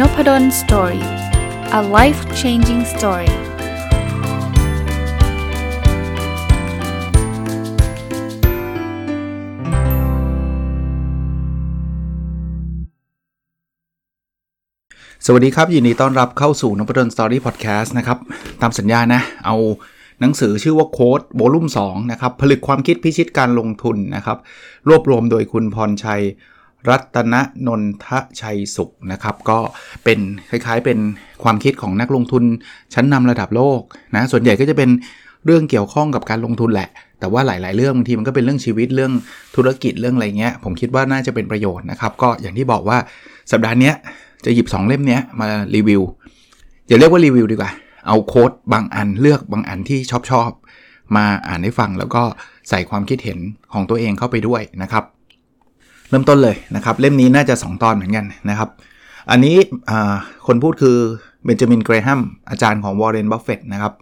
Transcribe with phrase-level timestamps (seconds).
[0.00, 1.06] Noppadol Story
[1.78, 3.32] a life changing story
[15.26, 18.18] สวัสดีครับ ยินดีต้อนรับเข้าสู่นพดล Story Podcast นะครับ
[18.62, 19.56] ตามสัญญานะ เอา
[20.20, 24.38] หนังสือชื่อว่า Quote Volume 2นะครับ ผลึกความคิดพิชิตการลงทุนนะครับ
[24.88, 26.22] รวบรวมโดยคุณพรชัย
[26.90, 27.34] รัตน
[27.66, 28.06] นนท
[28.40, 29.58] ชัยสุขนะครับ ก็
[30.04, 30.18] เป็น
[30.50, 30.98] คล้ายๆเป็น
[31.42, 32.44] ความคิดของนักลงทุน
[32.94, 33.80] ชั้นนำระดับโลก
[34.14, 34.90] นะส่วนใหญ่ก็จะเป็น
[35.46, 36.88] เรื่องเกี่ยวข้องกับการลงทุนแหละ
[37.20, 39.12] แต่ว่าหลาย ๆ เรื่องบางทีมันก็เป็นเรื่องชีวิตเรื่อง
[39.56, 42.98] ธุรกิจเรื่องอะไรเงี้ย ผมคิดว่าน่าจะเป็นประโยชน์นะครับ ก็อย่างที่บอกว่า
[43.52, 43.92] สัปดาห์นี้
[44.44, 46.02] จะหยิบ 2 เล่มนี้มารีวิว
[46.88, 47.70] อย่าเรียกว่ารีวิวดีกว่า
[48.06, 50.50] เอาโค้ดบางอันเลือกบางอันที่ชอบชอบ
[51.16, 52.22] มาอ่านให้ฟังแล้วก็
[52.68, 53.38] ใส่ความคิดเห็น
[53.72, 55.04] ของตัวเองเข้าไปด้วยนะครับ
[56.14, 58.68] เริ่มต้นเลยนะครับ เล่มนี้น่าจะ 2 ตอนเหมือนกันนะครับ
[59.30, 59.56] อันนี้
[60.46, 60.96] คนพูดคือ
[61.44, 62.20] เบนจามินเกรแฮม
[62.50, 63.92] อาจารย์ของวอร์เรนบัฟเฟตนะครับ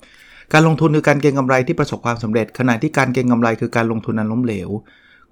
[0.52, 4.68] การลงทุนคือการเก็งกำไรที่ประสบความสำเร็จ ขณะที่การเก็งกำไรคือการลงทุนนั้นล้มเหลว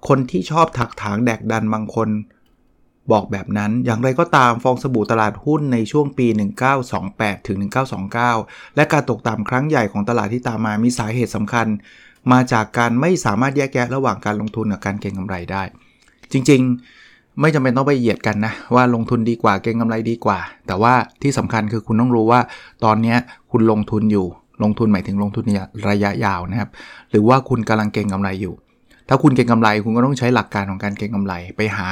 [0.07, 2.09] คนที่ชอบถากถางแดกดันบางคน
[3.11, 6.27] บอกแบบนั้น อย่างไรก็ตามฟองสบู่ตลาดหุ้นในช่วงปี
[6.87, 7.57] 1928 ถึง
[8.17, 11.67] 1929 และการตกต่ำครั้งใหญ่ของตลาดที่ตามมามีสาเหตุสำคัญ
[12.31, 15.63] มาจากการไม่สามารถแยกแยะระหว่างการลงทุนกับการเก็งกำไรได้
[16.33, 16.61] จริง
[17.01, 22.39] ๆ ไม่จำเป็นต้องไปเหยียดกันนะ ว่าลงทุนดีกว่าเก็งกำไรดีกว่า แต่ว่าที่สำคัญคือคุณต้องรู้ว่า
[22.85, 23.15] ตอนนี้
[23.51, 24.27] คุณลงทุนอยู่
[24.63, 25.45] ลงทุนหมายถึงลงทุน
[25.89, 26.69] ระยะยาวนะครับ
[27.11, 28.55] หรือว่าคุณกำลังเก็งกำไรอยู่
[29.09, 31.87] ถ้าคุณเก็งกำไรคุณก็ต้องใช้หลักการของการเก็งกำไร ไปหา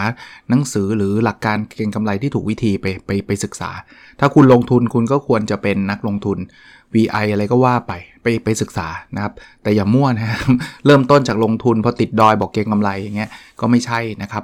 [0.50, 3.72] หนังสือหรือหลักการเก็งกำไรที่ถูกวิธีไปไปไปศึกษา
[4.20, 6.38] ถ้าคุณลงทุนคุณก็ควรจะเป็นนักลงทุน
[6.95, 10.40] VI อะไรก็ว่าไปไปไปศึกษานะครับ แต่อย่ามั่วนะ
[10.86, 14.44] เริ่มต้นจากลงทุนพอติดดอยบอกเก็งกำไรอย่างเงี้ยก็ไม่ใช่นะครับ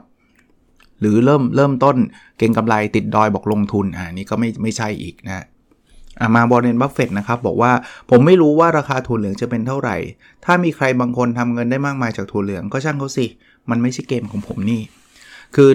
[1.00, 1.96] หรือเริ่มเริ่มต้น
[2.38, 5.46] เก็งกำไรติดดอยบอกลงทุนอ่านี่ก็ไม่ไม่ใช่อีกนะ
[6.36, 7.72] มาวอร์เรนบัฟเฟตนะครับ บอกว่า
[8.10, 9.98] ผมไม่รู้ว่าราคาถั่วเหลืองจะเป็นเท่าไหร่
[10.46, 13.26] ถ้ามีใครบางคนทำเงินได้มากมายจากถั่วเหลืองก็ช่างเขาสิ
[13.70, 14.82] มันไม่ใช่เกมของผมนี่
[15.56, 15.70] คือ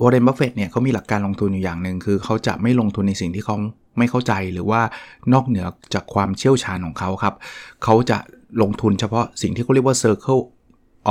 [0.00, 3.56] วอร์เรนบัฟเฟตเนี่ยเขามีหลักการลงทุนอยู่อย่างหนึ่งคือเขาจะไม่ลงทุนในสิ่งที่เขา
[3.98, 4.80] ไม่เข้าใจหรือว่า
[5.32, 7.34] นอกเหนือจากความเชี่ยวชาญของเขาครับ
[7.84, 8.18] เขาจะ
[8.62, 10.42] ลงทุนเฉพาะสิ่งที่เขาเรียกว่า circle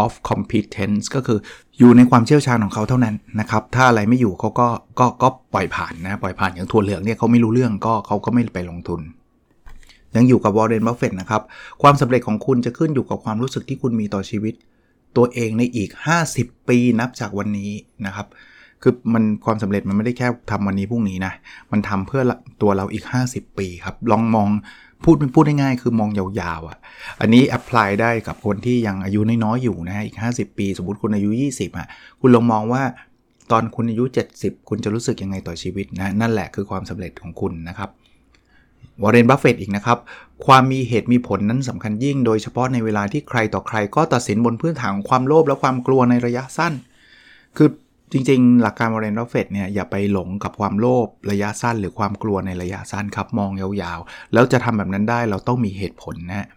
[0.03, 1.39] of competence ก็คือ
[1.77, 4.67] อยู่ในความเชี่ยวชาญของเขาเท่านั้นนะครับ ถ้าอะไรไม่อยู่เขาก็
[4.99, 9.01] ก็ก็ปล่อยผ่านนะ ปล่อยผ่านอย่างถั่วเหลืองเนี่ยเขาไม่รู้เรื่องก็เขาก็ไม่ไปลงทุน
[10.15, 11.41] ยังอยู่กับวอร์เรนบัฟเฟตนะครับ
[11.81, 14.53] ความสำเร็จของคุณจะขึ้นอยู่กับความรู้สึกที่คุณมีต่อชีวิต
[15.17, 15.89] ตัวเองในอีก
[16.29, 17.71] 50 ปีนับจากวันนี้
[18.05, 18.27] นะครับ
[18.83, 21.33] คือมันความสำเร็จมันไม่ได้แค่ทำวันนี้พรุ่งนี้นะ
[21.71, 22.21] มันทำเพื่อ
[22.61, 24.49] ตัวเราอีก 50 ปีครับ ลองมอง
[25.03, 26.77] พูดพูดง่ายๆคือมองยาวๆอะ
[27.21, 31.87] อันนี้ apply ได้กับคนที่ยังอายุน้อยๆอยู่นะฮะอีก 50 ปี สมมติคุณอายุ 20อะ
[32.21, 32.83] คุณลองมองว่า
[33.51, 34.03] ตอนคุณอายุ
[34.35, 37.89] 70 คุณจะรู้สึกยังไงต่อชีวิตนะนั่นแหละคือความสำเร็จของคุณนะครับ
[39.01, 39.97] วอร์เรนบัฟเฟตอีกนะครับ
[40.45, 46.73] ความมีเหตุมีผลนั้นสำคัญยิ่ง โดยเฉพาะในเวลาที่ใครต่อใครก็ตัดสินบนพื้นฐานของความโลภและความกลัวในระยะสั้น
[47.57, 47.69] คือ
[48.13, 56.47] จริงๆ หลักการวอร์เรนบัฟเฟตเนี่ยอย่าไปหลงกับความโลภระยะสั้น หรือความกลัวในระยะสั้นครับ มองยาวๆ แล้วจะทำแบบนั้นได้เราต้องมีเหตุผลนะ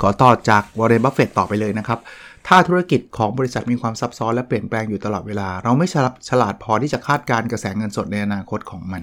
[0.00, 1.98] ขอต่อจากวอร์เรนบัฟเฟตต่อไปเลยนะครับ
[2.46, 5.88] ถ้าธุรกิจของบริษัทมีความซับซ้อนและเปลี่ยนแปลงอยู่ตลอดเวลา เราไม่
[6.28, 9.02] ฉลาดพอที่จะคาดการณ์กระแสเงินสดในอนาคตของมัน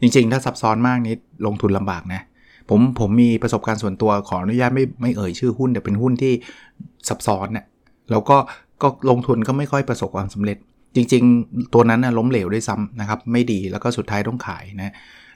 [0.00, 2.22] จริงๆ ถ้าซับซ้อนมากนี่ลงทุนลำบากนะ
[2.68, 6.32] ผมผมมีประสบการณ์ส่วนตัวขออนุญาตไม่ไม่เอ่ยชื่อหุ้นแต่เป็นหุ้นที่
[7.08, 7.64] ซับซ้อนเนะ่ย
[8.10, 8.36] แล้วก็
[8.82, 10.58] ก็ลงทุนก็ไม่ค่อยประสบความสำเร็จ
[10.94, 14.92] จริง ๆ ตัวนั้นนะล้มเหลวด้วยซ้ำนะครับ ไม่ดีแล้วก็สุดท้ายต้องขายนะ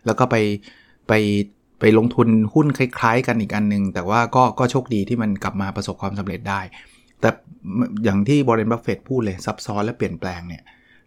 [0.06, 0.36] แล้วก็ไป
[1.08, 1.12] ไป
[1.80, 6.60] ไปลงทุนหุ้นคล้ายๆ กันอีกอันหนึ่งแต่ว่าก็ก็โชคดีที่มันกลับมาประสบความสำเร็จได้
[7.20, 7.30] แต่
[8.04, 10.62] อย่างที่วอร์เรนบัฟเฟตพูดเลยซับซ้อนและเปลี่ยนแปลงเนี่ย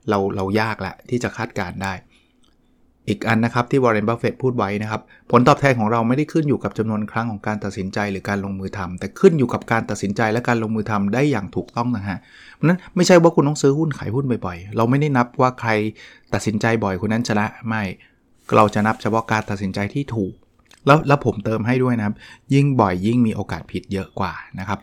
[0.10, 1.94] เราเรายากละที่จะคาดการณ์ได้
[3.09, 12.18] อีกอันนะครับที่วอร์เรนบัฟเฟตพูดไว้นะครับ ผลตอบแทนของเราไม่ได้ขึ้นอยู่กับจำนวนครั้งของการตัดสินใจหรือการลงมือทำแต่ขึ้นอยู่กับการตัดสินใจและการลงมือทำได้อย่างถูกต้องนะฮะ
[12.56, 15.69] เพราะนั้นไม่ใช่ว่าคุณต้องซื้อหุ้นขายหุ้นบ่อยๆ เราไม่ได้นับว่าใคร
[16.34, 17.84] ตัดสินใจบ่อยคนนั้นชนะไม่
[18.56, 20.34] เราจะนับเฉพาะการตัดสินใจที่ถูก
[20.86, 22.16] แล้วแล้วผมเติมให้ด้วยนะครับ
[22.54, 24.80] ยิ่งบ่อยยิ่งมีโอกาสผิดเยอะกว่านะครับ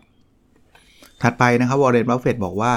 [1.23, 2.73] ถัดไปนะครับวอร์เรนบัฟเฟตบอกว่า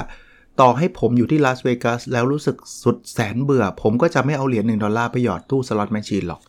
[0.60, 6.40] ต่อให้ผมอยู่ที่ลาสเวกัสแล้วรู้สึกสุดแสนเบื่อ ผมก็จะไม่เอาเหรียญหนึ่งดอลลาร์ไปหยอดตู้สล็อตแมชชีนหรอก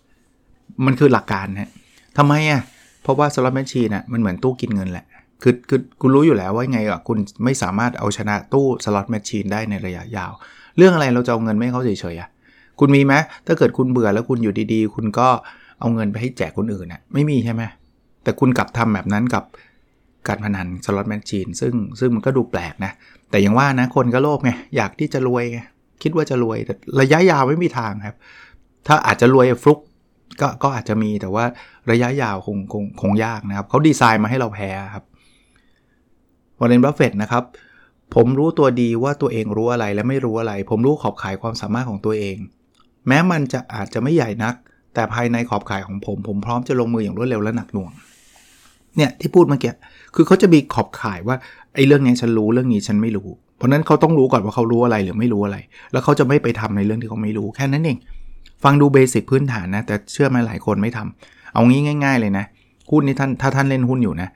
[0.86, 1.70] มันคือหลักการนะ
[2.18, 2.62] ทำไมอะ
[3.04, 5.06] เพราะว่าสล็อตแมชชีนอะมันเหมือนตู้กินเงินแหละ
[5.44, 10.32] คือคือคุณรู้อยู่แล้วว่าไงอะคุณไม่สามารถเอาชนะตู้สล็อตแมชชีนได้ในระยะยาว
[10.78, 12.30] เรื่องอะไรเราจะเอาเงินให้เขาเฉยๆอะ
[12.80, 13.14] คุณมีไหม
[13.48, 15.28] ถ้าเกิดคุณเบื่อแล้วคุณอยู่ดีๆ คุณก็
[15.80, 17.64] เอาเงินไปให้แจกคนอื่นอะไม่มีใช่ไหม
[18.24, 19.44] แต่คุณกลับทำแบบนั้นกับ
[20.28, 22.92] การพนันสล็อตแมชชีนซึ่งซึ่งมันก็ดูแปลกนะ
[23.30, 25.60] แต่อย่างว่านะคนก็โลภไงอยากที่จะรวยไง
[26.04, 28.16] คิดว่าจะรวยแต่ระยะยาวไม่มีทางครับ
[28.88, 29.80] ถ้าอาจจะรวยฟลุก
[30.42, 31.46] ก็ก็อาจจะมีแต่ว่า
[31.92, 35.04] ระยะยาวคงคงคงยากนะครับเขาดีไซน์มาให้เราแพ้ครับ
[36.60, 37.44] วอร์เรนบัฟเฟตนะครับ
[38.16, 42.38] ผมรู้ตัวดีว่าตัวเองรู้อะไรและไม่รู้อะไร ผมรู้ขอบข่ายความสามารถของตัวเอง
[43.08, 44.56] แม้มันจะอาจจะไม่ใหญ่นัก
[44.94, 47.92] แต่ภายในขอบข่ายของผม ผมพร้อมจะลงมืออย่างรวดเร็วและหนักหน่วง
[48.98, 49.74] เนี่ยที่พูดเมื่อกี้
[50.16, 51.36] คือเขาจะมีขอบข่ายว่า
[51.76, 53.28] ไอ้เรื่องนี้ฉันรู้เรื่องนี้ฉันไม่รู้
[53.58, 55.58] เพราะนั้นเขาต้องรู้ก่อนว่าเขารู้อะไรหรือไม่รู้อะไร
[55.92, 57.98] แล้วเขาจะไม่ไปทำในเรื่องที่เขาไม่รู้แค่นั้นเอง
[58.64, 62.46] ฟังดูเบสิกพื้นฐานนะ แต่เชื่อไหมหลายคนไม่ทำเอางี้ง่าย ๆ เลยนะ
[62.92, 64.30] หุ้นนี้ท่านถ้าท่านเล่นหุ้นอยู่นะ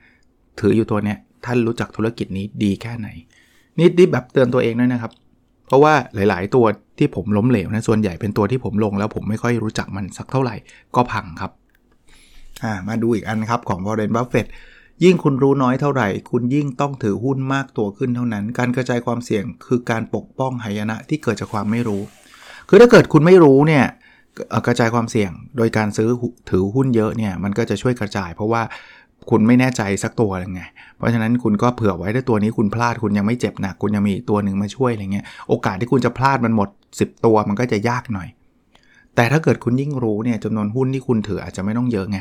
[0.60, 3.08] ถืออยู่ตัวเนี้ยท่านรู้จักธุรกิจนี้ดีแค่ไหน
[3.78, 5.12] นี่ดิแบบเตือนตัวเองด้วยนะครับ
[5.66, 6.64] เพราะว่าหลาย ๆ ตัว
[6.98, 10.54] ที่ผมล้มเหลวนะส่วนใหญ่เป็นตัวที่ผมลงแล้วผมไม่ค่อยรู้จักมันสักเท่าไหร่
[10.96, 11.52] ก็พังครับ
[12.64, 14.48] อ่ามาดูอีกอันครับของ Warren Buffett
[15.04, 22.02] ยิ่งคุณรู้น้อยเท่าไหร่ คุณยิ่งต้องถือหุ้นมากตัวขึ้นเท่านั้น การกระจายความเสี่ยงคือการปกป้องหายนะที่เกิดจากความไม่รู้
[22.68, 23.84] คือถ้าเกิดคุณไม่รู้เนี่ย
[24.66, 26.08] กระจายความเสี่ยง โดยการซื้อ
[26.50, 28.62] ถือหุ้นเยอะเนี่ยมันก็จะช่วยกระจาย เพราะว่า
[29.30, 30.62] คุณไม่แน่ใจสักตัวอะไรไง
[30.96, 38.28] เพราะฉะนั้นคุณก็เผื่อไว้ถ้าตัวนี้คุณพลาดคุณยังไม่เจ็บหนักคุณยังมีตัวหนึ่งมาช่วยอะไรเงี้ย โอกาสที่คุณจะพลาดมันหมด 10 ตัวมันก็จะยากหน่อย
[39.16, 42.18] แต่ถ้าเกิดคุณยิ่งรู้เนี่ยจำนวนหุ้นที่คุณถืออาจจะไม่ต้องเยอะไง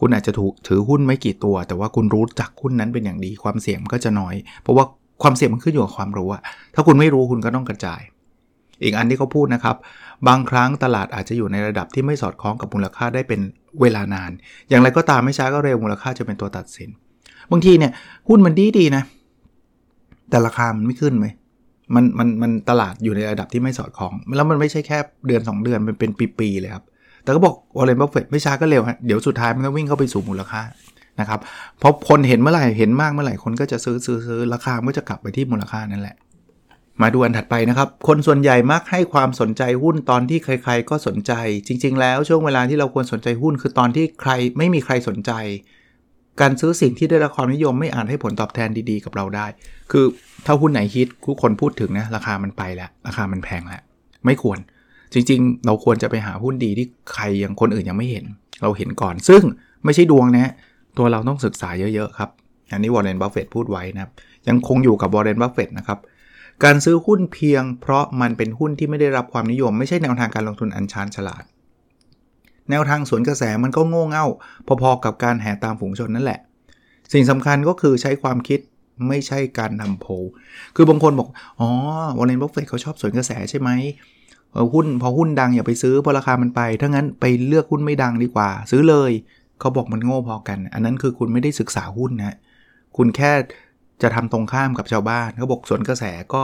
[0.00, 4.84] คุณอาจจะถูกถือหุ้นไม่กี่ตัว แต่ว่าคุณรู้จักหุ้นนั้นเป็นอย่างดี ความเสี่ยงก็จะน้อย เพราะว่า
[5.22, 6.42] ความเสี่ยงมันขึ้นอยู่กับความรู้อะ
[6.74, 8.00] ถ้าคุณไม่รู้คุณก็ต้องกระจาย
[8.82, 9.76] อีกอันที่เขาพูดนะครับ
[10.28, 13.40] บางครั้งตลาดอาจจะอยู่ในระดับที่ไม่สอดคล้องกับมูลค่าได้เป็น
[13.80, 14.30] เวลานาน
[14.68, 16.90] อย่างไรก็ตามไม่ช้าก็เร็วมูลค่าจะเป็นตัวตัดสิน
[17.50, 17.92] บางทีเนี่ย
[18.28, 19.02] หุ้นมันดีดีนะ
[20.30, 21.26] แต่ราคามันไม่ขึ้นไหม
[21.94, 26.84] มันมันมันตลาดอยู่ในระดับที่ไม่สอดคล้อง แล้วมันไม่ใช่แค่เดือน 2 เดือนมันเป็นปีๆเลยครับ
[27.22, 30.62] แต่ก็บอกวอร์เรนบัฟเฟตไม่ช้าก็เร็วฮะเดี๋ยวสุดท้ายมันก็วิ่งเข้าไปสู่มูลค่า
[31.20, 31.40] นะครับ
[31.78, 36.16] เพราะคนเห็นเมื่อไหร่เห็นมากเมื่อไหร่คนก็จะซื้อซื้อซื้อราคาก็จะกลับไปที่มูลค่านั่นแหละ
[37.02, 41.32] มาดูอันถัดไปนะครับ คนส่วนใหญ่มักให้ความสนใจหุ้นตอนที่ใคร ๆ ก็สนใจ
[41.66, 45.32] จริง ๆ แล้วช่วงเวลาที่เราควรสนใจหุ้นคือตอนที่ใครไม่มีใครสนใจ
[46.40, 49.46] การซื้อสิ่งที่ได้รับความนิยมไม่อาจให้ผลตอบแทนดีๆ กับเราได้
[49.92, 50.04] คือ
[50.46, 53.82] ถ้าหุ้นไหนฮิตทุกคนพูดถึงนะราคามันไปแล้ว ราคามันแพงแล้ว
[54.24, 54.58] ไม่ควร
[55.12, 58.24] จริงๆ เราควรจะไปหาหุ้นดีที่ใครยังคนอื่นยังไม่เห็น
[58.62, 59.42] เราเห็นก่อน ซึ่ง
[59.84, 60.52] ไม่ใช่ดวงนะ
[60.98, 62.30] ตัวเราต้องศึกษาเยอะๆครับ
[62.72, 64.12] อันนี้วอร์เรนบัฟเฟตพูดไว้นะครับ
[64.48, 65.98] ยังคงอยู่กับวอร์เรนบัฟเฟตนะครับ
[66.64, 71.44] การซื้อหุ้นเพียง เพราะมันเป็นหุ้นที่ไม่ได้รับความนิยม ไม่ใช่แนวทางการลงทุนอันชาญฉลาด
[72.70, 74.26] แนวทางสวนกระแสมันก็โง่เง่า
[74.82, 76.40] พอๆกับการแห่ตามฝูงชนนั่นแหละ
[77.12, 78.60] สิ่งสำคัญก็คือใช้ความคิด
[79.08, 80.12] ไม่ใช่การทำโพล
[80.76, 81.28] คือบางคนบอก
[81.60, 81.68] อ๋อ
[82.18, 83.70] วอร์เรนบัฟเฟตเขาชอบสวนกระแสใช่ไหม
[84.74, 89.12] หุ้นพอหุ้นดังอย่าไปซื้อเพราะราคามันไป ถ้างั้นไปเลือกหุ้นไม่ดังดีกว่า ซื้อเลย
[89.60, 92.36] เขาบอกมันโง่พอกัน อันนั้นคือคุณไม่ได้ศึกษาหุ้นนะ
[92.96, 93.32] คุณแค่
[94.02, 96.42] จะทำตรงข้ามกับชาวบ้านเขาบอกสวนกระแสก็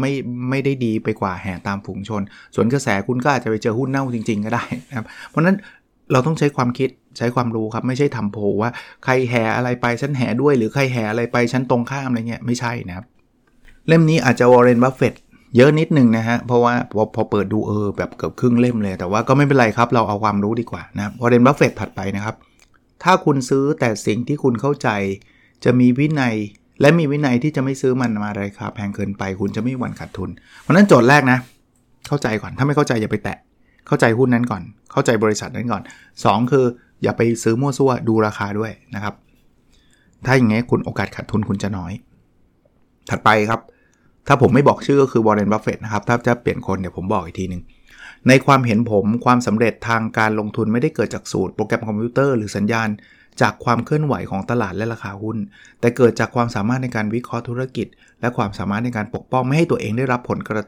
[0.00, 0.12] ไม่
[0.50, 2.22] ไม่ได้ดีไปกว่าแห่ตามฝูงชน
[2.54, 5.56] สวนกระแสคุณก็อาจจะไปเจอหุ้นเน่าจริง ๆ ก็ได้นะครับเพราะนั้น
[6.12, 6.88] เราต้องใช้ความคิด
[7.18, 8.70] ใช้ความรู้ครับไม่ใช่ทำโพลว่า
[9.04, 13.06] ใครแห่อะไรไปฉันแห่ด้วย หรือใครแห่อะไรไปฉันตรงข้ามอะไรเงี้ยไม่ใช่นะครับ
[13.88, 15.14] เล่มนี้อาจจะวอร์เรนบัฟเฟต
[15.56, 22.34] เยอะนิดนึงนะฮะ เพราะว่าพอพอเปิดดูเออแบบเกือบครึ่งเล่มเลย แต่ว่าก็ไม่เป็นไรครับ เราเอาความรู้ดีกว่านะวอร์เรนบัฟเฟตถัดไปนะครับ
[23.02, 24.88] ถ้าคุณซื้อแต่สิ่งที่คุณเข้าใจ
[25.64, 26.34] จะมีวินัย
[26.80, 30.30] และมีวินัยที่จะไม่ซื้อมันมาราคาแพงเกินไปคุณจะไม่หวั่นขาดทุน
[30.62, 31.38] เพราะนั้นโจทย์แรกนะ
[32.08, 33.38] เข้าใจก่อนถ้าไม่เข้าใจอย่าไปแตะ
[33.86, 34.62] เข้าใจหุ้นนั้นก่อน
[34.92, 35.82] เข้าใจบริษัทนั้นก่อน
[36.20, 36.64] 2 คือ
[37.02, 39.14] อย่าไปซื้อมั่วซั่วดูราคาด้วยนะครับ
[40.26, 41.92] ถ้าอย่างงี้คุณโอกาสขาดทุนคุณจะน้อย
[43.10, 43.60] ถัดไปครับ
[44.26, 47.62] ถ้าผมไม่บอกชื่อก็คือวอร์เรนบัฟเฟตนะครับถ้าจะเปลี่ยนคนเดี๋ยวผมบอกอีกทีหนึ่ง
[48.28, 52.88] ในความเห็นผมความสำเร็จทางการลงทุนไม่ได้เกิดจากสูตรโปรแกรมคอมพิวเตอร์หรือสัญญาณ
[53.40, 55.38] จากความเคลื่อนไหวของตลาดและราคาหุ้น
[55.80, 57.86] แต่เกิดจากความสามารถในการวิเคราะห์ธุรกิจ
[58.20, 60.62] และความสามารถในการปกป้องไม่ให้ตัวเองได้รับผลกระ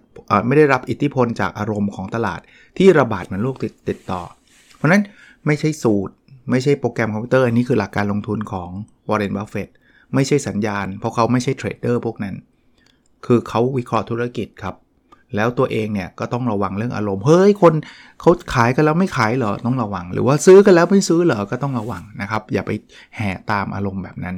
[0.46, 2.40] ไม่ได้รับอิทธิพลจากอารมณ์ของตลาด
[2.78, 4.22] ที่ระบาดเหมือนโรคติดติดต่อ
[4.76, 5.02] เพราะนั้น
[5.46, 6.14] ไม่ใช่สูตร
[6.50, 8.70] ไม่ใช่โปรแกรมคอมพิวเตอร์อันนี้คือหลักการลงทุนของ
[9.08, 9.68] วอร์เรนบัฟเฟต
[10.14, 12.34] ไม่ใช่สัญญาณ เพราะเขาไม่ใช่เทรดเดอร์พวกนั้น
[13.26, 14.74] คือเขาวิเคราะห์ธุรกิจครับ
[15.34, 17.74] แล้วตัวเองเนี่ยก็ต้องระวังเรื่องอารมณ์ เฮ้ย คน
[18.20, 22.70] เขาขายกันแล้วไม่ขายเหรอ ต้องระวัง หรือว่าซื้อกันแล้วไม่ซื้อเหรอ ก็ต้องระวังนะครับ อย่าไป
[23.16, 24.36] แห่ตามอารมณ์แบบนั้น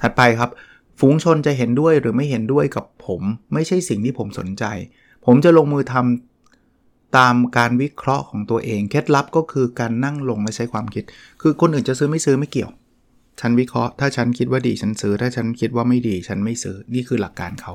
[0.00, 0.50] ถัดไปครับ
[1.00, 4.64] ฝูงชนจะเห็นด้วยหรือไม่เห็นด้วยกับผม ไม่ใช่สิ่งที่ผมสนใจ
[5.26, 11.04] ผมจะลงมือทำตามการวิเคราะห์ของตัวเอง เคล็ดลับก็คือการนั่งลงและใช้ความคิด
[11.42, 12.70] คือคนอื่นจะซื้อไม่ซื้อไม่เกี่ยว
[13.40, 17.72] ฉันวิเคราะห์ ถ้าฉันคิดว่าดีฉันซื้อ ถ้าฉันคิดว่าไม่ดี ฉันไม่ซื้อ นี่คือหลักการเขา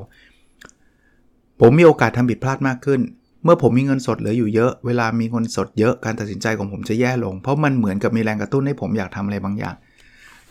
[1.62, 3.00] ผมมีโอกาสทำผิดพลาดมากขึ้น
[3.44, 9.76] เมื่อผมมีเงินสดเหลืออยู่เยอะ เวลามีเงินสดเยอะการตัดสินใจของผมจะแย่ลง เพราะมันเหมือนกับมีแรงกระตุ้นให้ผมอยากทำอะไรบางอย่าง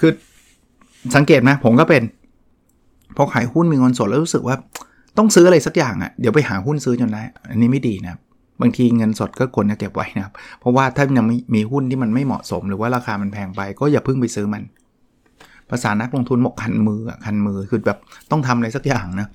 [0.00, 0.10] คือ
[1.16, 2.02] สังเกตไหมผมก็เป็น
[3.16, 4.56] พอขายหุ้นมีเงินสดแล้วรู้สึกว่า
[5.18, 8.18] ต้องซื้ออะไรสักอย่างอะ่ะเดี๋ยวไปหาหุ้นซื้อจนได้ อันนี้ไม่ดีนะ
[8.60, 14.62] บางทีเงินสดก็ควรจะเก็บไว้นะครับ เพราะว่าถ้ายังมีหุ้นที่มันไม่เหมาะสม หรือว่าราคามันแพงไป ก็อย่าเพิ่งไปซื้อมัน
[15.70, 17.98] ภาษานักลงทุนบอกคันมือคันมือคือแบบ
[18.30, 19.28] ต้องทำอะไรสักอย่างนะ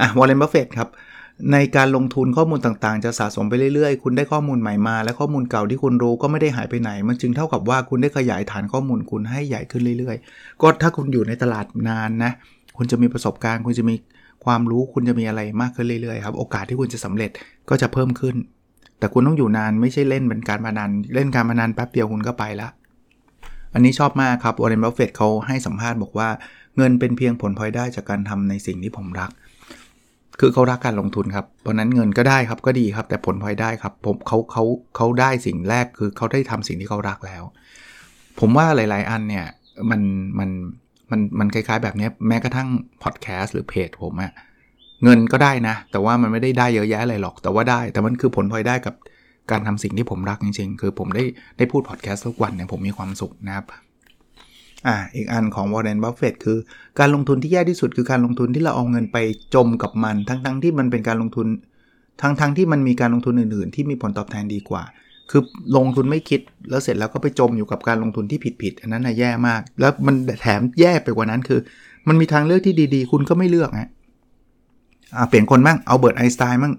[0.00, 0.88] อะวอร์เรนบัฟเฟตครับ
[1.52, 12.32] ในการลงทุนข้อมูลต่างๆ จะสะสมไปเรื่อยๆ คุณได้ข้อมูลใหม่มา และข้อมูลเก่าที่คุณรู้ก็ไม่ได้หายไปไหน มันจึงเท่ากับว่าคุณได้ขยายฐานข้อมูลคุณให้ใหญ่ขึ้นเรื่อยๆ ก็ถ้าคุณอยู่ในตลาดนานนะ
[12.76, 13.94] คุณจะมีประสบการณ์ คุณจะมี
[14.44, 17.30] ความรู้ คุณจะมีอะไรมากขึ้นเรื่อยๆครับ โอกาสที่คุณจะสำเร็จ
[17.68, 18.36] ก็จะเพิ่มขึ้น
[18.98, 22.68] แต่คุณต้องอยู่นานไม่ใช่เล่นเป็นการพนัน เล่นการพนันแป๊บเดียวคุณก็ไปละ
[23.74, 26.28] อันนี้ชอบมากครับวอร์เรนบัฟเฟตเขาให้สัมภาษณ์บอกว่า
[26.76, 29.30] เงินเป็นเพียงผลพลอยได้จากการทำในสิ่งที่ผมรัก
[30.40, 34.64] คือเขารักการลงทุนครับ เพราะนั้นเงินก็ได้ครับก็ดีครับ แต่ผลพลอยได้ครับผมเขาเขา
[34.96, 37.42] เขาได้สิ่งแรกคือเขาได้ทำสิ่งที่เขารักแล้ว
[38.40, 39.46] ผมว่าหลาย ๆ อันเนี่ย
[39.90, 40.00] มัน
[40.38, 40.50] มัน
[41.10, 42.68] มันมันคล้าย ๆ แบบนี้แม้กระทั่ง
[43.02, 44.32] พอดแคสต์หรือเพจผมอะ
[45.04, 48.94] เงินก็ได้นะ แต่ว่ามันไม่ได้ได้เยอะแยะอะไรหรอกแต่ว่าได้ แต่มันคือผลพลอยได้กับ
[49.50, 51.24] การทำสิ่งที่ผมรักจริง ๆ คือผมได้
[51.58, 53.64] ได้พูดพอดแคสต์ทุกวันเนี่ยผมมีความสุขนะครับ
[54.86, 56.58] อ่าอีกอันของวอร์เรนบัฟเฟตคือ
[56.98, 59.18] การลงทุนที่แย่ที่สุดคือการลงทุนที่เราเอาเงินไป
[59.54, 61.46] จมกับมัน ทั้งๆ ที่มันเป็นการลงทุน
[62.22, 64.82] ทั้งๆ ที่มันมีการลงทุนอื่นๆ ที่มีผลตอบแทนดีกว่า
[65.30, 65.42] คือ
[65.76, 71.60] ลงทุนไม่คิดแล้วเสร็จแล้วก็ไปจมอยู่กับการลงทุนที่ผิดๆอันนั้นน่ะแย่มาก แล้วมันแถมแย่ไปกว่านั้นคือ
[72.08, 73.90] มันมีทางเลือกที่ดีๆ คุณก็ไม่เลือกฮะ
[75.16, 76.74] อ่าเปลี่ยนคนบ้างเอาเบิร์ตไอน์สไตน์บ้าง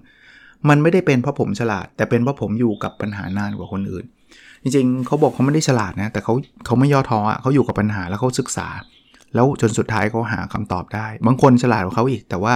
[0.68, 4.04] มันไม่ได้เป็นเพราะผมฉลาด แต่เป็นเพราะผมอยู่กับปัญหานานกว่าคนอื่น
[4.64, 6.34] จริงๆเขาบอกเขาไม่ได้ฉลาดนะ แต่เขา
[6.66, 8.66] เขาไม่ย่อท้ออะเขาอยู่กับปัญหาแล้วเขาศึกษา
[9.34, 12.54] แล้วจนสุดท้ายเขาหาคำตอบได้ บางคนฉลาดกว่าเขาอีก แต่ว่า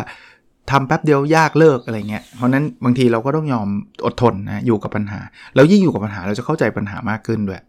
[0.70, 3.68] ทำแป๊บเดียวยากเลิกอะไรเงี้ย เพราะนั้นบางทีเราก็ต้องยอม
[4.06, 5.20] อดทนนะอยู่กับปัญหา
[5.54, 7.60] แล้วยิ่งอยู่กับปัญหาเราจะเข้าใจปัญหามากขึ้นด้วย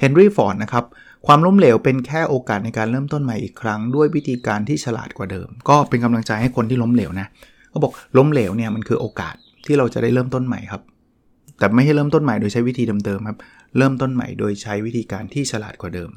[0.00, 0.84] เฮนรี่ฟอร์ดนะครับ
[1.26, 7.26] ความล้มเหลวเป็นแค่โอกาสในการเริ่มต้นใหม่อีกครั้ง ด้วยวิธีการที่ฉลาดกว่าเดิม ก็เป็นกำลังใจให้คนที่ล้มเหลวนะ
[7.70, 9.34] เขาบอกล้มเหลวเนี่ยมันคือโอกาส
[9.66, 10.82] ที่เราจะได้เริ่มต้นใหม่ครับ
[11.58, 13.38] แต่ไม่ให้เริ่มต้นใหม่โดยใช้วิธีเดิมๆครับ
[13.76, 16.10] เริ่มต้นใหม่โดยใช้วิธีการที่ฉลาดกว่าเดิม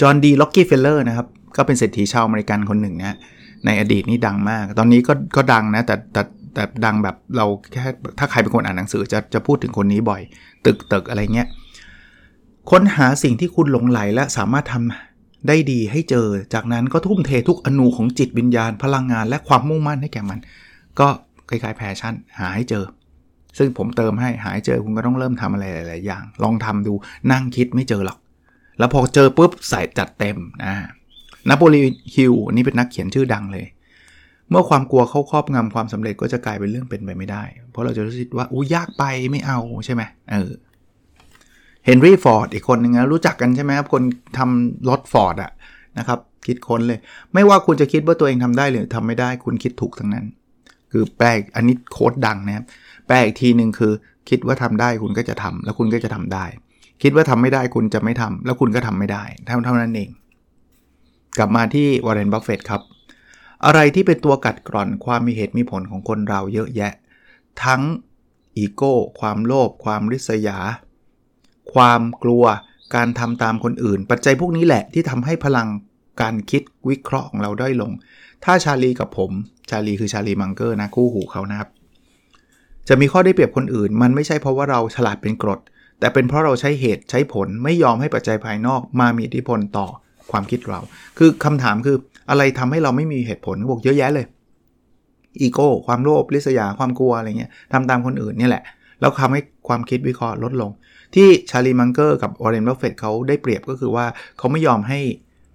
[0.00, 3.16] จอห์นดีร็อกกี้เฟลเลอร์นะครับ ก็เป็นเศรษฐีชาวอเมริกันคนหนึ่งนะ
[3.64, 6.22] ในอดีตนี่ดังมาก ตอนนี้ก็ก็ดังนะ แต่แต่
[6.54, 7.84] แต่ดังแบบเราแค่
[8.18, 10.22] ถ้าใครเป็นคนอ่านหนังสือจะจะพูดถึงคนนี้บ่อย
[10.66, 11.48] ตึกตึกอะไรเงี้ย
[12.70, 20.38] ค้นหาสิ่งที่คุณหลงไหลและสามารถทำได้ดีให้เจอ จากนั้นก็ทุ่มเททุกอนูของจิตวิญญาณ พลังงาน และความมุ่งมั่นให้แก่มัน
[21.00, 21.08] ก็
[21.48, 22.84] คล้ายๆแพชชั่น หาให้เจอ
[23.58, 26.92] ซึ่งผมเติมให้หายเจอคุณก็ต้องเริ่มทำอะไรหลาย ๆ อย่าง ลองทำดู
[27.32, 28.18] นั่งคิดไม่เจอหรอก
[28.78, 30.74] แล้วพอเจอปุ๊บใส่จัดเต็มนะ
[31.48, 31.80] นโปเลียน
[32.14, 33.66] ฮิลล์นี่เป็นนักเขียนชื่อดังเลย
[34.50, 40.50] เมื่อความกลัวเข้าครอบงำความสำเร็จก็จะกลายเป็นเรื่องเป็นไปไม่ได้ เพราะเราจะรู้สึกว่าอู้ยากไปไม่เอาใช่ไหมเออ
[41.84, 44.02] เฮนรี่ฟอร์ดอีกคนนึงนะรู้จักกันใช่ไหมครับคน
[44.38, 45.50] ทำรถฟอร์ดอะ
[45.98, 46.98] นะครับคิดค้นเลย
[47.34, 50.26] ไม่ว่าคุณจะคิดว่าตัวเองทำได้หรือทำไม่ได้ คุณคิดถูกทั้งนั้น
[50.92, 52.64] คือแปลอันนี้ quote ดังนะครับ
[53.06, 53.92] แปลอีกทีหนึ่งคือ
[54.28, 56.44] คิดว่าทำได้คุณก็จะทำแล้วคุณก็จะทำได้
[57.02, 60.10] คิดว่าทำไม่ได้คุณจะไม่ทำแล้วคุณก็ทำไม่ได้เท่าเท่านั้นเอง
[61.38, 62.82] กลับมาที่วอร์เรนบัฟเฟตครับ
[63.64, 66.92] อะไรที่เป็นตัวกัดกร่อนความมีเหตุมีผลของคนเราเยอะแยะ
[67.64, 67.82] ทั้ง
[68.56, 70.58] อีโก้ความโลภความริษยา
[71.74, 72.44] ความกลัว
[72.94, 75.68] การทำตามคนอื่น ปัจจัยพวกนี้แหละที่ทำให้พลัง
[76.22, 77.92] การคิดวิเคราะห์ของเราด้อยลง
[78.44, 79.30] ถ้าชาลีกับผม
[79.70, 81.68] ชาลีคือชาลีมังเกอร์นะคู่หูเขานะครับ
[82.88, 85.60] จะมีข้อได้เปรียบคนอื่น มันไม่ใช่เพราะว่าเราฉลาดเป็นกรด
[86.00, 89.86] แต่เป็นเพราะเราใช้เหตุใช้ผลไม่ยอมให้ปัจจัยภายนอกมามีอิทธิพลต่อ
[90.30, 90.80] ความคิดเรา
[91.18, 91.96] คือคำถามคือ
[92.30, 94.26] อะไรทำให้เราไม่มีเหตุผลบอกเยอะแยะเลย
[95.40, 98.62] อีโก้ ความโลภริษยา ความกลัวอะไรเงี้ยทำตามคนอื่นนี่แหละ
[99.00, 100.70] แล้วทำให้ความคิดวิเคราะห์ลดลง
[101.14, 104.06] ที่ชาลีมังเกอร์กับวอร์เรนบัฟเฟตเขาได้เปรียบก็คือว่า
[104.38, 104.98] เขาไม่ยอมให้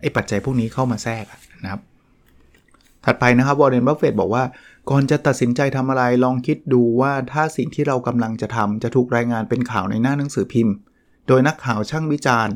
[0.02, 1.26] ไอ้ปัจจัยพวกนี้เข้ามาแทรก
[1.64, 1.82] นะครับ
[3.06, 4.44] ถัดไปนะครับวอร์เรนบัฟเฟตบอกว่า
[4.90, 10.74] ก่อนจะตัดสินใจทำอะไรลองคิดดูว่าถ้าสิ่งที่เรากำลังจะทำจะถูกรายงานเป็นข่าวในหน้าหนังสือพิมพ์
[11.28, 12.56] โดยนักข่าวช่างวิจารณ์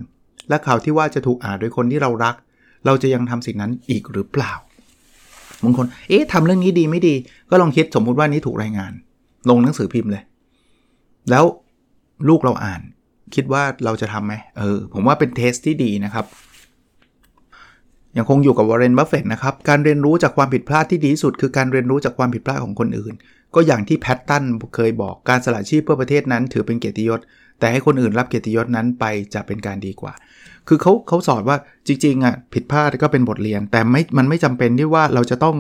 [0.50, 2.36] และข่าวที่ว่าจะถูกอ่านโดยคนที่เรารัก
[2.86, 4.52] เราจะยังทำสิ่งนั้นอีกหรือเปล่า
[5.64, 7.16] บางคน เอ๊ะทำเรื่องนี้ดีไม่ดี
[7.50, 8.92] ก็ลองคิดสมมุติว่านี้ถูกรายงาน
[9.50, 10.24] ลงหนังสือพิมพ์เลย
[11.30, 11.44] แล้ว
[12.30, 12.82] ลูกเราอ่าน
[13.36, 16.26] คิดว่าเราจะทำไหมเออ ผมว่าเป็น test ที่ดีนะครับ
[18.18, 23.14] ยังคงอยู่กับวอร์เรนบัฟเฟตนะครับ การเรียนรู้จากความผิดพลาดที่ดีที่สุด คือการเรียนรู้จากความผิดพลาดของคนอื่น
[23.56, 24.44] ก็อย่างที่แพตตัน
[24.76, 27.20] เคยบอกการสละชีพเพื่อประเทศนั้น ถือเป็นเกียรติยศ
[27.60, 30.14] แต่ให้คนอื่นรับเกียรติยศนั้นไปจะเป็นการดีกว่า
[30.68, 35.56] คือเขาเขาสอนว่าจริงๆอะผิดพลาดก็เป็นบทเรียน แต่ไม่มันไม่จำเป็นที่ว่าเราจะต้อง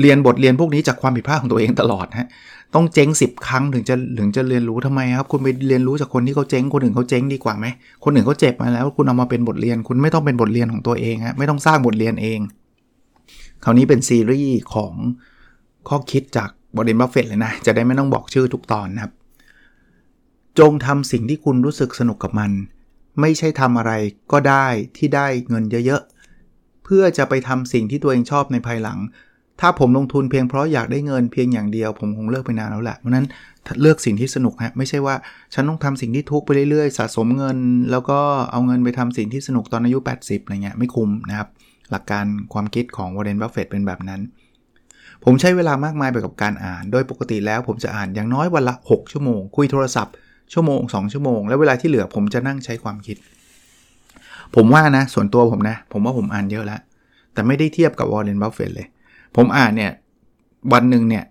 [0.00, 2.28] เรียนบทเรียนพวกนี้จากความผิดพลาดของตัวเองตลอดฮะ
[2.74, 7.66] ต้องเจ๊ง 10 ครั้งถึงจะถึงจะเรียนรู้ทำไมครับ คุณไปเรียนรู้จากคนที่เขาเจ๊งคนอื่นเขาเจ๊งดีกว่าไหม
[8.04, 12.40] คนอื่นเขาเจ็บมาแล้ว คุณเอามาเป็นบทเรียน คุณไม่ต้องเป็นบทเรียนของตัวเองฮะไม่ต้องสร้างบทเรียนเอง
[13.64, 14.94] คราวนี้เป็นซีรีส์ของ
[15.88, 19.12] ข้อคิดจากวอร์เรนบัฟเฟตเลยนะ จะได้ไม่ต้องบอกชื่อทุกตอนนะครับ
[20.58, 22.50] จงทำสิ่งที่คุณรู้สึกสนุกกับมัน
[23.20, 23.92] ไม่ใช่ทำอะไร
[24.32, 28.98] ก็ได้ที่ได้เงินเยอะๆเพื่อจะไปทำสิ่งที่ตัวเองชอบในภายหลัง
[29.62, 33.26] ถ้าผมลงทุนเพียงเพราะอยากได้เงินเพียงอย่างเดียว ผมคงเลิกไปนานแล้วแหละเพราะนั้น
[33.80, 35.14] เลือกสิ่งที่สนุกฮะไม่ใช่ว่า
[35.54, 37.58] ฉันต้องทำสิ่งที่ทุกข์ไปเรื่อยๆ สะสมเงิน
[37.90, 38.18] แล้วก็
[38.50, 41.48] เอาเงินไปทำสิ่งที่สนุกตอนอายุ 80อะไรเงี้ยไม่คุ้มนะครับ
[41.90, 44.20] หลักการความคิดของวอร์เรนบัฟเฟตเป็นแบบนั้น
[45.24, 50.14] ผมใช้เวลามากมายไปกับการอ่าน โดยปกติแล้วผมจะอ่านอย่างน้อยวันละ 6 ชั่วโมง คุยโทรศัพท์
[50.52, 53.16] ชั่วโมง 2 ชั่วโมง แล้วเวลาที่เหลือผมจะนั่งใช้ความคิด
[54.56, 56.80] ผมว่านะ ส่วนตัวผมนะ ผมว่าผมอ่านเยอะแล้ว
[57.32, 58.86] แต่ไม่ได้เทียบกับวอร์เรนบัฟเฟตเลย
[59.36, 59.92] ผมอ่านเนี่ย
[60.72, 61.24] วันหนึ่งเนี่ย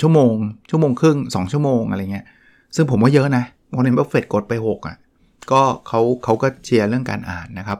[0.00, 0.34] ชั่วโมง
[0.70, 2.26] ชั่วโมงครึ่ง 2 ชั่วโมงอะไรเงี้ย
[2.76, 4.96] ซึ่งผมว่าเยอะนะวอร์เรนบัฟเฟตกดไป 6อะ
[5.52, 7.78] ก็เขาเขาก็เชียร์เรื่องการอ่านนะครับ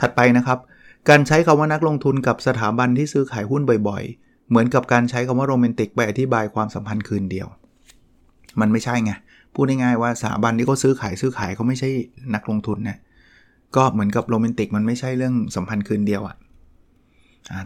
[0.00, 0.58] ถัดไปนะครับ
[1.08, 7.46] การใช้คำว่านักลงทุนกับสถาบันที่ซื้อขายหุ้นบ่อยๆ เหมือนกับการใช้คำว่าโรแมนติกไปอธิบายความสัมพันธ์คืนเดียว
[8.60, 9.12] มันไม่ใช่ไง
[9.54, 11.88] พูดง่ายๆว่าสถาบันที่เขาซื้อขายซื้อขายเขาไม่ใช่
[12.34, 12.98] นักลงทุนนะ
[13.76, 16.36] ก็เหมือนกับโรแมนติกมันไม่ใช่เรื่องสัมพันธ์คืนเดียวอะ่ะ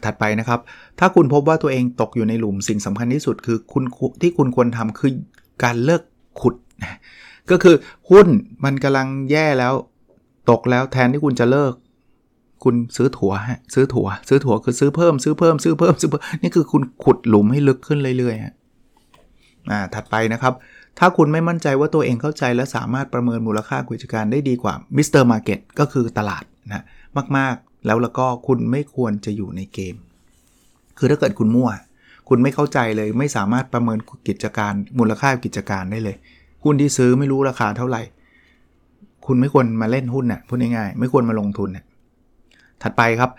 [0.05, 0.61] ถัดไปนะครับ
[0.99, 3.85] ถ้าคุณพบว่าตัวเองตกอยู่ในหลุมสิ่งสำคัญที่สุดคือคุณ
[4.23, 5.13] ที่คุณควรทำคือ
[5.65, 6.03] การเลิก
[6.41, 6.55] ขุด
[7.51, 7.77] ก็คือ
[8.11, 8.29] หุ้น
[8.65, 9.75] มันกำลังแย่แล้ว
[10.51, 11.75] ตกแล้วแทนที่คุณจะเลิก
[12.65, 18.55] คุณซื้อถั่วฮะซื้อถั่วซื้อถั่วคือซื้อเพิ่มซื้อเพิ่มซื้อเพิ่มซื้อเพิ่มนี่คือคุณขุดหลุมให้ลึกขึ้นเรื่อยๆฮะ
[19.71, 20.55] อ่าถัดไปนะครับ
[20.99, 25.23] ถ้าคุณไม่มั่นใจว่าตัวเองเข้าใจและสามารถประเมินมูลค่ากิจการได้ดีกว่า Mr.
[25.23, 26.85] Market ก็คือตลาดนะ
[27.37, 29.97] มากๆ แล้วแล้วก็คุณไม่ควรจะอยู่ในเกม
[30.99, 31.71] คือถ้าเกิดคุณมั่ว
[32.29, 33.99] คุณไม่เข้าใจเลยไม่สามารถประเมิน
[34.29, 36.17] กิจการมูลค่ากิจการได้เลย
[36.65, 38.03] หุ้นที่ซื้อไม่รู้ราคาเท่าไหร่
[39.27, 41.85] คุณไม่ควรมาเล่นหุ้นน่ะพูดง่ายๆไม่ควรมาลงทุนน่ะ
[42.83, 43.31] ถัดไปครับ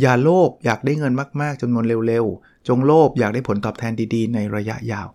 [0.00, 5.08] อย่าโลภอยากได้เงินมากๆจำนวนเร็วๆ จงโลภอยากได้ผลตอบแทนดีๆ ในระยะยาว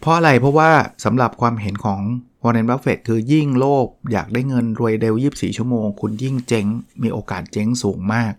[0.00, 0.70] เพราะอะไรเพราะว่า
[1.04, 2.00] สำหรับความเห็นของ
[2.44, 6.66] วอร์เรนบัฟเฟตคือยิ่งโลภอยากได้เงินรวยเร็ว 24 ชั่วโมง คุณยิ่งเจ๊ง
[7.02, 8.32] มีโอกาสเจ๊งสูงมาก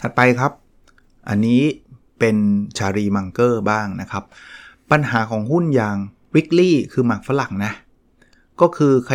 [0.00, 0.52] ถัดไปครับ
[1.28, 1.62] อันนี้
[2.18, 2.36] เป็น
[2.78, 4.24] ชาลีมังเกอร์บ้างนะครับ
[4.90, 5.96] ปัญหาของหุ้นอย่าง
[6.34, 7.72] Wrigley คือหมากฝรั่งนะ
[8.60, 9.14] ก็คือใคร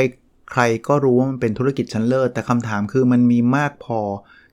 [0.51, 3.99] ใครก็รู้ว่ามันเป็นธุรกิจชั้นเลิศแต่คำถามคือมันมีมากพอ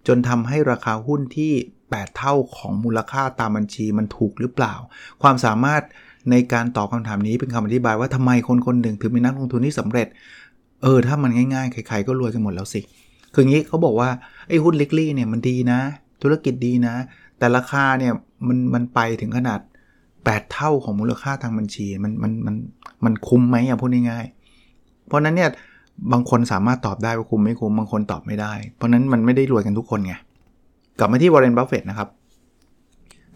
[0.06, 1.52] จนทำให้ราคาหุ้นที่
[1.86, 4.74] 8 เท่าของมูลค่าตามบัญชีมันถูกหรือเปล่า
[5.22, 5.82] ความสามารถ
[6.30, 10.08] ในการตอบคำถามนี้เป็นคำอธิบายว่าทำไมคนคนหนึ่งถึงเป็นนักลงทุนที่สำเร็จ
[10.82, 12.80] เออ ถ้ามันง่ายๆ ใครๆ ก็รวยกันหมดแล้วสิ
[13.34, 14.08] คืองี้เขาบอกว่า
[14.48, 15.78] ไอ้หุ้นเล็กลี่เนี่ยมันดีนะ
[16.22, 16.94] ธุรกิจดีนะ
[17.38, 18.12] แต่ราคาเนี่ย
[18.48, 19.60] มันมันไปถึงขนาด
[20.06, 22.54] 8 เท่าของมูลค่าทางบัญชี มันมันมัน
[23.04, 25.50] มันคุ้มไหมอะพูดง่ายๆ เพราะนั้นเนี่ย
[26.12, 30.14] บางคนสามารถตอบได้ว่าคุ้มไม่คุ้มบางคนตอบไม่ได้ เพราะนั้นมันไม่ได้รวยกันทุกคนไง
[30.98, 32.08] กลับมาที่วอร์เรนบัฟเฟตนะครับ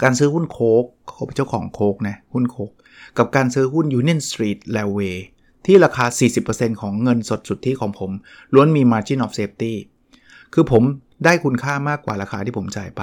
[0.03, 2.71] การซื้อหุ้น Coke เขาเป็นเจ้าของ Coke นะหุ้น Coke
[3.19, 5.19] กับการซื้อหุ้น Union Street Railway
[5.67, 6.07] ที่ราคา
[6.45, 8.11] 40%ของเงินสดสุทธิของผม
[8.55, 9.75] ล้วนมี margin of safety
[10.55, 10.83] คือผม
[11.25, 13.03] ได้คุณค่ามากกว่าราคาที่ผมจ่ายไป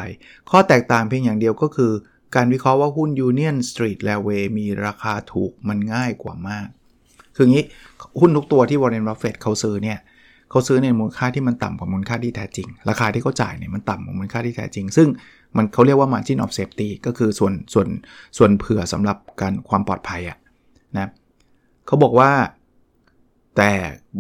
[0.50, 1.92] ข้อแตกต่างเพียงอย่างเดียวก็คือ
[2.36, 6.68] การวิเคราะห์ว่าหุ้น Union Street Railway มีราคาถูกมันง่ายกว่ามาก
[7.36, 7.66] คืองี้
[8.20, 10.00] หุ้นทุกตัวที่ Warren Buffett เขาซื้อเนี่ย
[10.50, 15.08] เขาซื้อในมูลค่าที่มันต่ำกว่ามูลค่าที่แท้จริง ราคาที่เขาจ่ายเนี่ยมันต่ำกว่ามูลค่าที่แท้จริง ซึ่ง
[15.58, 17.88] มันเขาเรียกว่า margin of safety ก็คือส่วนส่วน
[18.38, 20.38] ส่วนเผื่อสำหรับการความปลอดภัยอะ
[20.96, 21.12] นะ
[21.88, 22.32] เขาบอกว่า
[23.58, 23.72] แต่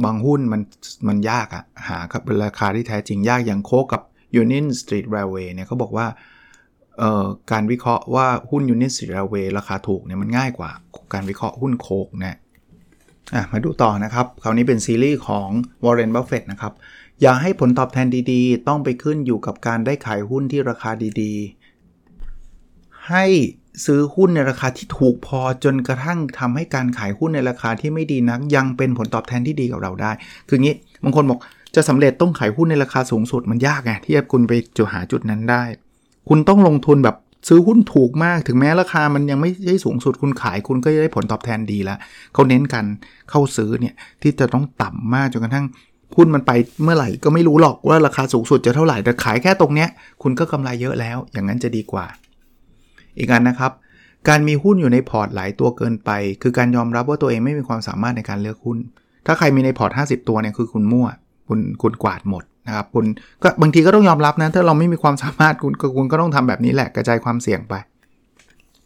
[0.05, 0.61] บางหุ้นมัน
[1.07, 4.01] มันยากอะหาครับราคาที่แท้จริงยากอย่างโคกับ
[4.41, 6.07] Union Street Railway เนี่ยเขาบอกว่า
[7.51, 10.71] การวิเคราะห์ว่าหุ้น Union Street Railway ราคาถูกเนี่ยมันง่ายกว่า
[11.13, 12.37] การวิเคราะห์หุ้นโคกนะ
[13.51, 15.49] มาดูต่อนะครับ คราวนี้เป็นซีรีส์ของ
[15.83, 16.73] Warren Buffett นะครับ
[17.21, 23.25] อย่าให้ผลตอบแทนดีๆ ต้องไปขึ้นอยู่กับการได้ขายหุ้นที่ราคาดีๆ ให้
[23.85, 30.11] ซื้อหุ้นในราคาที่ถูกพอจนกระทั่งทำให้การขายหุ้นในราคาที่ไม่ดีนัก ยังเป็นผลตอบแทนที่ดีกับเราได้
[30.47, 31.39] คืองี้บางคนบอก
[31.75, 35.63] จะสำเร็จต้องขายหุ้นในราคาสูงสุดมันยากไงที่จะคุณไปจุหาจุดนั้นได้
[36.29, 37.15] คุณต้องลงทุนแบบ
[37.47, 41.97] ซื้อหุ้นถูกมากถึงแม้ราคามันยังไม่ใช่สูงสุดคุณขายคุณก็จะได้ผลตอบแทนดีแล้ว
[42.33, 42.85] เขาเน้นกัน
[43.29, 45.65] เข้าซื้อเนี่ยที่จะต้องต่ำมากจนกระทั่ง
[46.15, 46.51] หุ้นมันไป
[46.83, 49.89] เมื่อไหร่ก็ไม่รู้หรอกว่าราคาสูงสุดจะเท่าไหร่แต่ขายแค่ตรงเนี้ย
[50.23, 52.05] คุณก็กำไรเยอะแล้ว อย่างนั้นจะดีกว่า
[53.17, 53.71] อีกอันนะครับ
[54.29, 56.09] การมีหุ้นอยู่ในพอร์ตหลายตัวเกินไป
[56.41, 58.77] คือการยอมรับว่าตัวเองไม่มีความสามารถในการเลือกหุ้น
[59.25, 61.07] ถ้าใครมีในพอร์ต 50 ตัวเนี่ยคือคุณมั่ว
[61.47, 63.05] คุณคุณกวาดหมด นะครับคุณ
[63.43, 67.73] ก็บางทีก็ต้องยอมรับนะ ถ้าเราไม่มีความสามารถคุณคุณก็ต้องทำแบบนี้แหละกระจายความเสี่ยงไป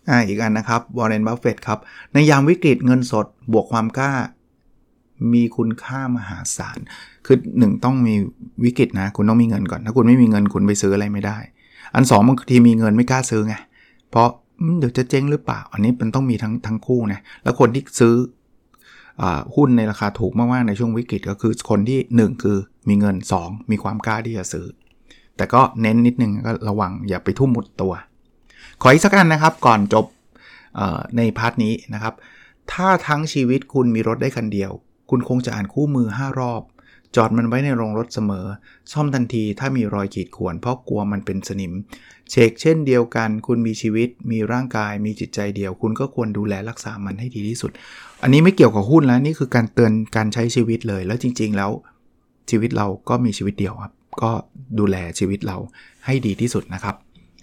[0.09, 1.79] อ่าอีกอันนะครับวอร์เรนบัฟเฟตครับ
[2.13, 4.11] ในยามวิกฤตเงินสดบวกความกล้า
[5.33, 6.79] มีคุณค่ามหาศาล
[7.25, 8.15] คือหนึ่งต้องมี
[8.63, 11.37] วิกฤตนะ คุณต้องมีเงินก่อน ถ้าคุณไม่มีเงินคุณไปซื้ออะไรไม่ได้
[11.93, 13.55] อันสองบางทีมีเงินไม่กล้าซื้อไง
[14.09, 14.27] เพราะ
[14.79, 18.13] เดี๋ยวจะเจ๊งหรือเปล่า อันนี้มันต้องมีทั้งทั้งคู่นะ แล้วคนที่ซื้อ
[19.21, 19.23] อ
[19.55, 22.57] หุ้นในราคาถูกมากๆในช่วงวิกฤตก็คือคนที่ 1 คือ
[22.87, 24.65] มีเงิน 2 มีความกล้าที่จะซื้อ
[25.37, 27.93] แต่ก็เน้นนิดนึงก็ระวังอย่าไปทุ่มหมดตัว
[28.81, 30.05] ขออีกสักอันนะครับก่อนจบ
[31.17, 32.13] ในพาร์ทนี้นะครับ
[32.71, 34.71] ถ้าทั้งชีวิตคุณมีรถได้คันเดียว
[35.09, 36.61] คุณคงจะอ่านคู่มือ 5 รอบ
[37.15, 38.45] จอดมันไว้ในโรงรถเสมอ
[38.91, 41.73] ซ่อมทันทีถ้ามีรอยขีดข่วน เพราะกลัวมันเป็นสนิม
[42.31, 47.71] เช็คเช่นเดียวกัน คุณมีชีวิต มีร่างกาย มีจิตใจเดียว คุณก็ควรดูแลรักษามันให้ดีที่สุด
[48.23, 51.71] อันนี้ไม่เกี่ยวกับหุ้นแล้วนี่คือการเตือนการใช้ชีวิตเลยแล้วจริง ๆ แล้ว
[52.49, 54.31] ชีวิตเราก็มีชีวิตเดียวครับ ก็
[54.79, 55.57] ดูแลชีวิตเรา
[56.05, 56.95] ให้ดีที่สุดนะครับ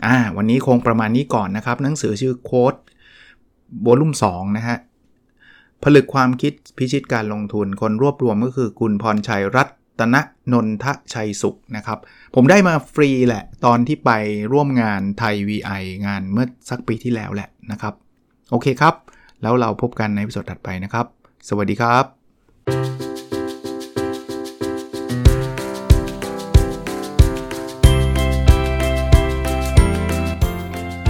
[0.06, 2.74] อ่าวันนี้คงประมาณนี้ก่อนนะครับ หนังสือชื่อโค้ด
[3.82, 4.78] โวลุ่ม2นะฮะ
[5.82, 9.64] ผลึกความคิดพิชิตการลงทุนคนรวบรวมก็คือคุณพรชัยรั
[10.00, 10.16] ตน
[10.52, 11.98] นนทชัยสุขนะครับ
[12.34, 14.10] ผมได้มาฟรีแหละ ตอนที่ไป
[14.52, 17.94] ร่วมงานไทย VI งานเมื่อสักปีที่แล้วแหละนะครับ
[18.50, 18.94] โอเคครับ
[19.42, 21.06] แล้วเราพบกันในวิดีโอถัดไปนะครับ
[21.48, 23.11] สวัสดีครับ